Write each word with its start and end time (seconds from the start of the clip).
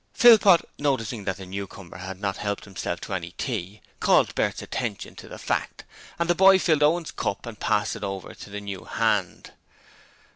Philpot, 0.15 0.65
noticing 0.79 1.25
that 1.25 1.37
the 1.37 1.45
newcomer 1.45 1.99
had 1.99 2.19
not 2.19 2.37
helped 2.37 2.65
himself 2.65 2.99
to 3.01 3.13
any 3.13 3.33
tea, 3.33 3.81
called 3.99 4.33
Bert's 4.33 4.63
attention 4.63 5.15
to 5.17 5.27
the 5.27 5.37
fact 5.37 5.83
and 6.17 6.27
the 6.27 6.33
boy 6.33 6.57
filled 6.57 6.81
Owen's 6.81 7.11
cup 7.11 7.45
and 7.45 7.59
passed 7.59 7.95
it 7.95 8.03
over 8.03 8.33
to 8.33 8.49
the 8.49 8.61
new 8.61 8.85
hand. 8.85 9.51